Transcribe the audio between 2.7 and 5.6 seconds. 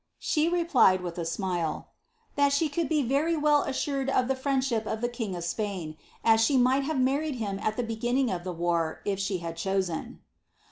he very well assured of the friendship of the king of